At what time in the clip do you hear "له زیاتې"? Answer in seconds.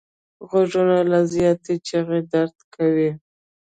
1.11-1.73